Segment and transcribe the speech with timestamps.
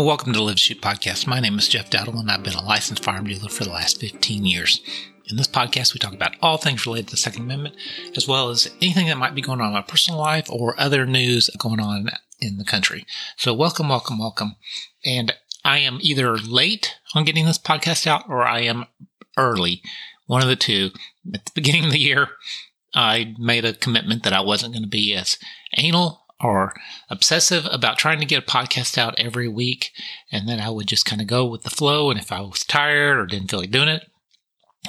[0.00, 1.26] Well, welcome to the Live Shoot Podcast.
[1.26, 4.00] My name is Jeff Dowdle, and I've been a licensed firearm dealer for the last
[4.00, 4.80] 15 years.
[5.28, 7.74] In this podcast, we talk about all things related to the Second Amendment,
[8.16, 11.04] as well as anything that might be going on in my personal life or other
[11.04, 12.08] news going on
[12.40, 13.04] in the country.
[13.36, 14.56] So, welcome, welcome, welcome.
[15.04, 15.34] And
[15.66, 18.86] I am either late on getting this podcast out or I am
[19.36, 19.82] early,
[20.24, 20.92] one of the two.
[21.34, 22.28] At the beginning of the year,
[22.94, 25.36] I made a commitment that I wasn't going to be as
[25.76, 26.74] anal or
[27.08, 29.90] obsessive about trying to get a podcast out every week.
[30.32, 32.10] And then I would just kind of go with the flow.
[32.10, 34.04] And if I was tired or didn't feel like doing it,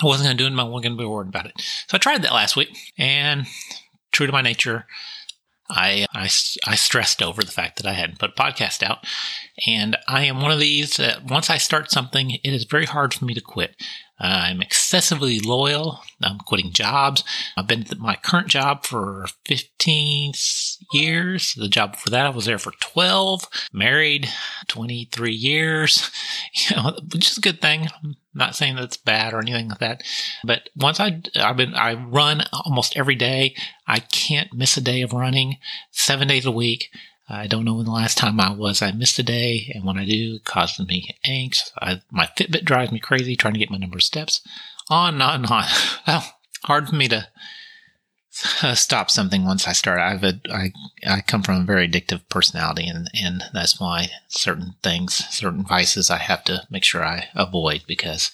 [0.02, 0.52] I wasn't going to do it.
[0.52, 1.54] And I wasn't going to be worried about it.
[1.88, 2.70] So I tried that last week.
[2.98, 3.46] And
[4.12, 4.86] true to my nature,
[5.70, 6.30] I, I,
[6.68, 9.06] I stressed over the fact that I hadn't put a podcast out.
[9.68, 13.14] And I am one of these that once I start something, it is very hard
[13.14, 13.76] for me to quit.
[14.22, 16.02] I'm excessively loyal.
[16.22, 17.24] I'm quitting jobs.
[17.58, 20.34] I've been at my current job for 15
[20.94, 21.56] years.
[21.56, 23.48] The job for that, I was there for 12.
[23.74, 24.30] Married
[24.68, 26.12] 23 years,
[26.54, 27.88] you know, which is a good thing.
[28.04, 30.04] I'm not saying that's bad or anything like that.
[30.44, 33.56] But once I, I've been, I run almost every day.
[33.88, 35.58] I can't miss a day of running
[35.90, 36.90] seven days a week.
[37.32, 38.82] I don't know when the last time I was.
[38.82, 41.72] I missed a day, and when I do, it causes me angst.
[41.82, 44.42] I, my Fitbit drives me crazy trying to get my number of steps.
[44.90, 45.64] On and on and on.
[46.08, 46.26] Well,
[46.64, 47.28] hard for me to
[48.62, 50.00] uh, stop something once I start.
[50.00, 50.74] I've a, I,
[51.08, 56.10] I come from a very addictive personality, and, and that's why certain things, certain vices,
[56.10, 58.32] I have to make sure I avoid because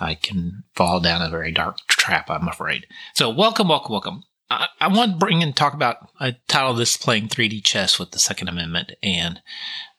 [0.00, 2.28] I can fall down a very dark trap.
[2.28, 2.86] I'm afraid.
[3.14, 4.24] So, welcome, welcome, welcome.
[4.52, 6.08] I, I want to bring and talk about.
[6.20, 9.40] I title this "Playing 3D Chess with the Second Amendment and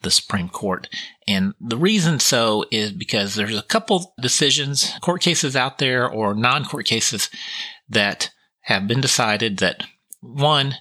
[0.01, 0.87] the Supreme Court,"
[1.27, 6.33] and the reason so is because there's a couple decisions, court cases out there, or
[6.33, 7.29] non-court cases
[7.89, 8.31] that
[8.61, 9.83] have been decided that
[10.21, 10.75] one.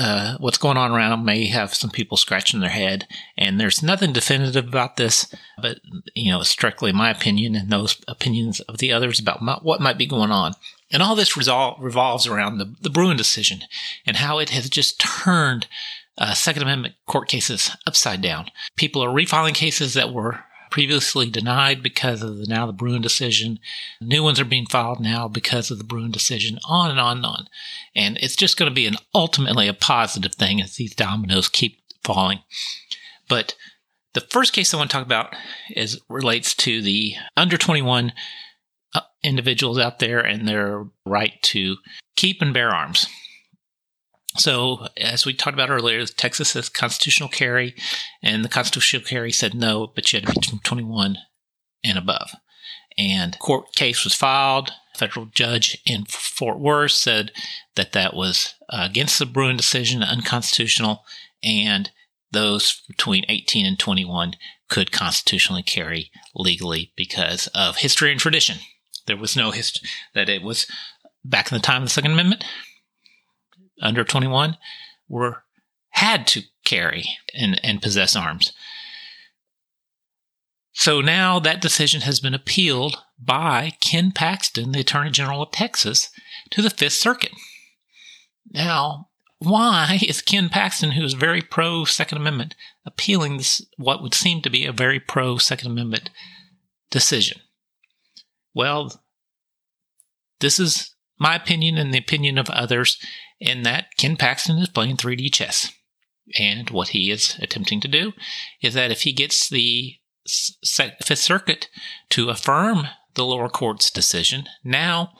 [0.00, 3.04] Uh, what's going on around may have some people scratching their head,
[3.36, 5.80] and there's nothing definitive about this, but
[6.14, 9.98] you know, strictly my opinion and those opinions of the others about my, what might
[9.98, 10.54] be going on.
[10.90, 13.60] And all this resol- revolves around the, the Bruen decision
[14.06, 15.66] and how it has just turned
[16.16, 18.50] uh, Second Amendment court cases upside down.
[18.76, 23.58] People are refiling cases that were previously denied because of the, now the Bruen decision.
[24.00, 27.26] New ones are being filed now because of the Bruen decision, on and on and
[27.26, 27.46] on.
[27.94, 31.80] And it's just going to be an ultimately a positive thing as these dominoes keep
[32.02, 32.40] falling.
[33.28, 33.54] But
[34.14, 35.34] the first case I want to talk about
[35.70, 38.12] is relates to the under 21 uh,
[39.22, 41.76] individuals out there and their right to
[42.16, 43.06] keep and bear arms.
[44.36, 47.74] So, as we talked about earlier, Texas has constitutional carry,
[48.22, 51.18] and the constitutional carry said no, but you had to be 21
[51.82, 52.30] and above.
[52.96, 54.70] And court case was filed.
[54.96, 57.32] Federal judge in Fort Worth said
[57.76, 61.04] that that was against the Bruen decision, unconstitutional,
[61.42, 61.90] and
[62.32, 64.34] those between 18 and 21
[64.68, 68.58] could constitutionally carry legally because of history and tradition.
[69.08, 70.66] There was no history that it was
[71.24, 72.44] back in the time of the Second Amendment.
[73.82, 74.56] Under 21
[75.08, 75.42] were
[75.90, 77.04] had to carry
[77.34, 78.52] and, and possess arms.
[80.72, 86.10] So now that decision has been appealed by Ken Paxton, the Attorney General of Texas,
[86.50, 87.32] to the Fifth Circuit.
[88.48, 89.08] Now,
[89.40, 92.54] why is Ken Paxton, who is very pro Second Amendment,
[92.86, 96.10] appealing this what would seem to be a very pro Second Amendment
[96.90, 97.40] decision?
[98.58, 99.00] Well,
[100.40, 102.98] this is my opinion and the opinion of others,
[103.38, 105.72] in that Ken Paxton is playing 3D chess.
[106.36, 108.14] And what he is attempting to do
[108.60, 109.94] is that if he gets the
[110.26, 111.68] Fifth Circuit
[112.10, 115.12] to affirm the lower court's decision, now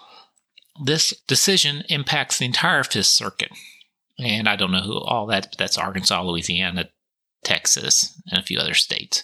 [0.84, 3.52] this decision impacts the entire Fifth Circuit.
[4.18, 6.90] And I don't know who all that, but that's Arkansas, Louisiana,
[7.44, 9.22] Texas, and a few other states.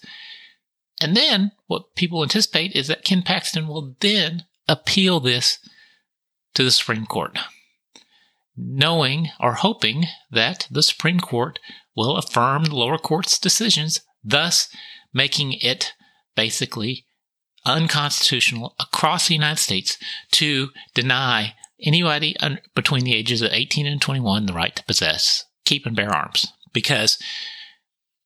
[1.01, 5.59] And then what people anticipate is that Ken Paxton will then appeal this
[6.55, 7.39] to the Supreme Court,
[8.57, 11.59] knowing or hoping that the Supreme Court
[11.97, 14.69] will affirm the lower court's decisions, thus
[15.13, 15.93] making it
[16.37, 17.05] basically
[17.67, 19.97] unconstitutional across the United States
[20.31, 22.37] to deny anybody
[22.75, 26.47] between the ages of 18 and 21 the right to possess, keep, and bear arms.
[26.73, 27.19] Because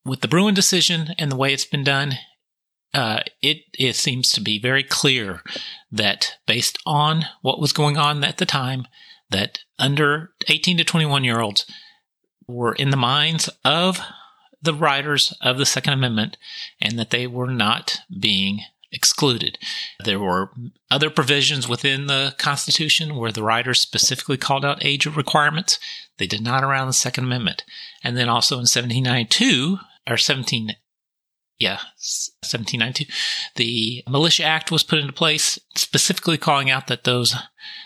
[0.05, 2.15] with the Bruen decision and the way it's been done,
[2.95, 5.43] uh, it, it seems to be very clear
[5.93, 8.87] that based on what was going on at the time,
[9.31, 11.67] that under 18 to 21 year olds
[12.47, 14.01] were in the minds of
[14.63, 16.37] the writers of the Second Amendment
[16.81, 18.61] and that they were not being
[18.91, 19.59] excluded.
[20.03, 20.51] There were
[20.91, 25.79] other provisions within the Constitution where the writers specifically called out age requirements.
[26.17, 27.65] They did not around the Second Amendment.
[28.03, 30.75] And then also in 1792 or 17
[31.59, 31.79] yeah,
[32.41, 33.05] 1792,
[33.57, 37.35] the Militia Act was put into place, specifically calling out that those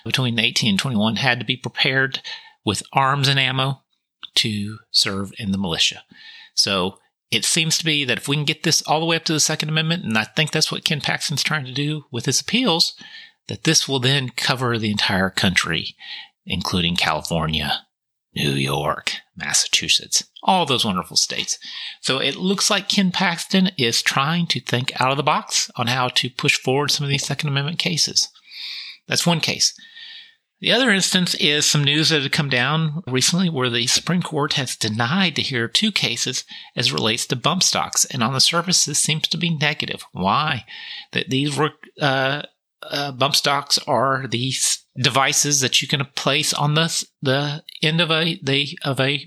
[0.05, 2.21] between 18 and 21 had to be prepared
[2.65, 3.83] with arms and ammo
[4.35, 6.03] to serve in the militia.
[6.55, 6.99] So
[7.31, 9.33] it seems to be that if we can get this all the way up to
[9.33, 12.41] the Second Amendment, and I think that's what Ken Paxton's trying to do with his
[12.41, 12.95] appeals,
[13.49, 15.97] that this will then cover the entire country,
[16.45, 17.87] including California,
[18.35, 21.59] New York, Massachusetts, all those wonderful states.
[22.01, 25.87] So it looks like Ken Paxton is trying to think out of the box on
[25.87, 28.29] how to push forward some of these Second Amendment cases.
[29.07, 29.75] That's one case.
[30.61, 34.53] The other instance is some news that had come down recently where the Supreme Court
[34.53, 36.45] has denied to hear two cases
[36.77, 38.05] as relates to bump stocks.
[38.05, 40.05] And on the surface, this seems to be negative.
[40.13, 40.65] Why?
[41.11, 41.71] That these were,
[42.01, 42.43] uh,
[42.91, 48.11] uh, bump stocks are these devices that you can place on the, the end of
[48.11, 49.25] a, the, of a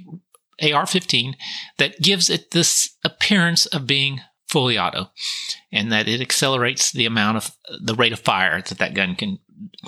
[0.61, 1.33] AR-15
[1.77, 5.09] that gives it this appearance of being fully auto
[5.71, 9.39] and that it accelerates the amount of the rate of fire that that gun can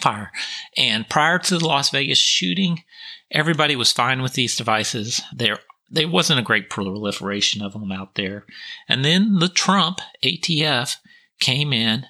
[0.01, 0.31] fire.
[0.75, 2.83] And prior to the Las Vegas shooting,
[3.31, 5.21] everybody was fine with these devices.
[5.35, 5.59] There,
[5.89, 8.45] there wasn't a great proliferation of them out there.
[8.89, 10.97] And then the Trump ATF
[11.39, 12.05] came in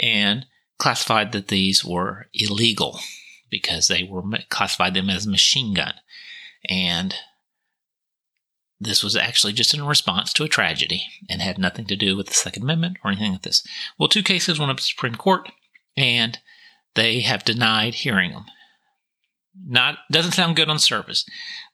[0.00, 0.46] and
[0.78, 3.00] classified that these were illegal
[3.50, 5.94] because they were classified them as machine gun.
[6.68, 7.14] And
[8.80, 12.26] this was actually just in response to a tragedy and had nothing to do with
[12.26, 13.66] the Second Amendment or anything like this.
[13.98, 15.50] Well, two cases went up to the Supreme Court,
[15.96, 16.38] and
[16.94, 18.44] they have denied hearing them.
[19.66, 21.24] Not doesn't sound good on the surface,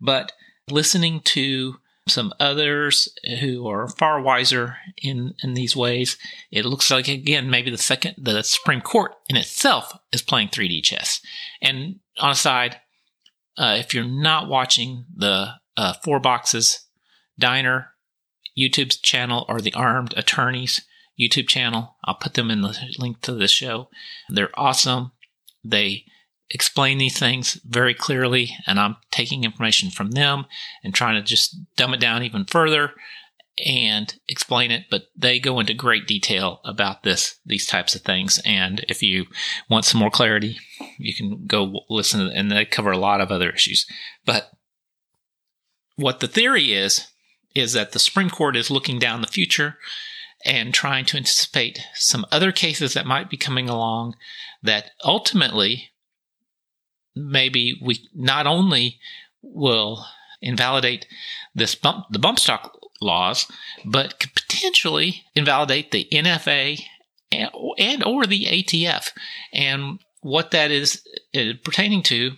[0.00, 0.32] but
[0.70, 3.08] listening to some others
[3.40, 6.18] who are far wiser in in these ways,
[6.50, 10.82] it looks like again maybe the second the Supreme Court in itself is playing 3D
[10.82, 11.20] chess.
[11.62, 12.80] And on a side,
[13.56, 16.86] uh, if you're not watching the uh, Four Boxes
[17.38, 17.94] Diner
[18.58, 20.80] YouTube channel or the Armed Attorneys
[21.18, 21.96] YouTube channel.
[22.04, 23.88] I'll put them in the link to the show.
[24.28, 25.12] They're awesome.
[25.64, 26.04] They
[26.54, 30.46] explain these things very clearly, and I'm taking information from them
[30.82, 32.92] and trying to just dumb it down even further
[33.66, 34.84] and explain it.
[34.88, 38.40] But they go into great detail about this, these types of things.
[38.46, 39.26] And if you
[39.68, 40.58] want some more clarity,
[40.96, 43.84] you can go listen, and they cover a lot of other issues.
[44.24, 44.52] But
[45.96, 47.08] what the theory is,
[47.54, 49.78] is that the Supreme Court is looking down the future
[50.44, 54.14] and trying to anticipate some other cases that might be coming along
[54.62, 55.90] that ultimately
[57.14, 58.98] maybe we not only
[59.42, 60.04] will
[60.40, 61.06] invalidate
[61.54, 63.46] this bump the bump stock laws,
[63.84, 66.80] but could potentially invalidate the NFA
[67.30, 69.10] and, and or the ATF.
[69.52, 71.02] And what that is
[71.36, 72.32] uh, pertaining to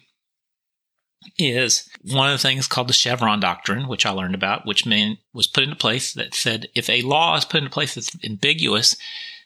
[1.39, 4.85] is one of the things called the Chevron doctrine, which I learned about, which
[5.33, 8.97] was put into place that said if a law is put into place that's ambiguous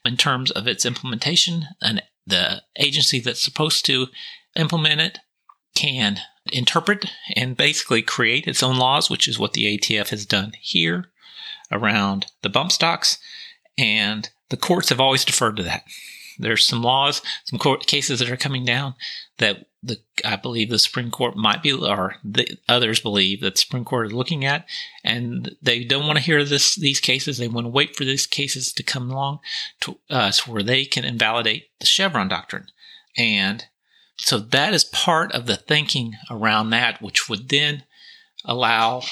[0.05, 4.06] in terms of its implementation, and the agency that's supposed to
[4.56, 5.19] implement it
[5.75, 6.19] can
[6.52, 7.06] interpret
[7.37, 11.06] and basically create its own laws, which is what the ATF has done here
[11.70, 13.19] around the bump stocks.
[13.79, 15.84] And the courts have always deferred to that.
[16.39, 18.94] There's some laws, some court cases that are coming down
[19.39, 23.60] that the I believe the Supreme Court might be, or the others believe that the
[23.60, 24.67] Supreme Court is looking at,
[25.05, 27.39] and they don't want to hear this these cases.
[27.39, 29.41] They want to wait for these cases to come along
[29.81, 32.67] to us uh, where they can invalidate the Chevron doctrine,
[33.17, 33.67] and
[34.20, 37.84] so that is part of the thinking around that, which would then
[38.44, 39.03] allow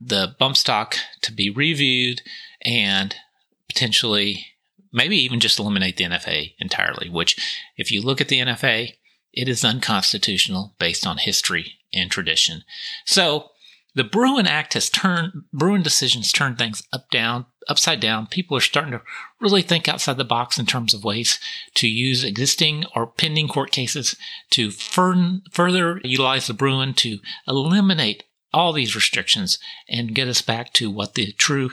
[0.00, 2.22] the bump stock to be reviewed
[2.64, 3.14] and
[3.68, 4.46] potentially
[4.92, 7.08] maybe even just eliminate the NFA entirely.
[7.08, 7.36] Which,
[7.76, 8.94] if you look at the NFA
[9.32, 12.64] it is unconstitutional based on history and tradition.
[13.06, 13.48] So
[13.94, 18.26] the Bruen Act has turned Bruen decisions turned things up down upside down.
[18.26, 19.02] People are starting to
[19.40, 21.38] really think outside the box in terms of ways
[21.74, 24.16] to use existing or pending court cases
[24.50, 30.72] to fur- further utilize the Bruen to eliminate all these restrictions and get us back
[30.74, 31.70] to what the true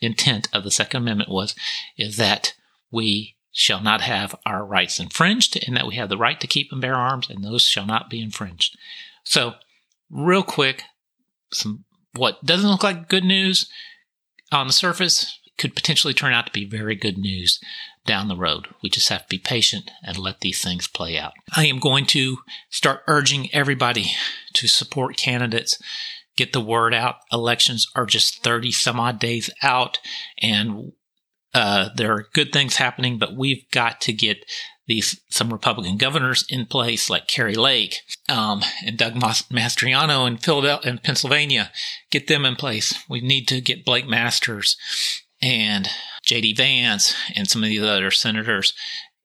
[0.00, 1.54] intent of the Second Amendment was
[1.96, 2.54] is that
[2.90, 6.70] we shall not have our rights infringed, and that we have the right to keep
[6.70, 8.78] and bear arms, and those shall not be infringed.
[9.24, 9.54] So,
[10.08, 10.84] real quick,
[11.52, 13.68] some what doesn't look like good news
[14.52, 17.60] on the surface could potentially turn out to be very good news
[18.06, 18.66] down the road.
[18.82, 21.32] We just have to be patient and let these things play out.
[21.54, 22.38] I am going to
[22.70, 24.12] start urging everybody
[24.54, 25.80] to support candidates.
[26.36, 27.16] Get the word out.
[27.30, 29.98] Elections are just 30 some odd days out,
[30.40, 30.92] and
[31.52, 34.44] uh, there are good things happening, but we've got to get
[34.90, 40.90] these some Republican governors in place, like Kari Lake um, and Doug Mastriano in Philadelphia
[40.90, 41.70] and Pennsylvania.
[42.10, 42.92] Get them in place.
[43.08, 44.76] We need to get Blake Masters
[45.40, 45.88] and
[46.24, 46.54] J.D.
[46.54, 48.74] Vance and some of these other senators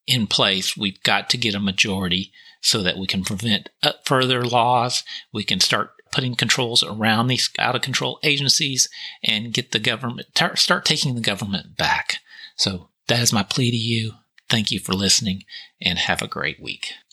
[0.05, 0.77] in place.
[0.77, 2.31] We've got to get a majority
[2.61, 3.69] so that we can prevent
[4.05, 5.03] further laws.
[5.33, 8.87] We can start putting controls around these out of control agencies
[9.23, 12.19] and get the government, start taking the government back.
[12.55, 14.13] So that is my plea to you.
[14.49, 15.43] Thank you for listening
[15.81, 16.95] and have a great week.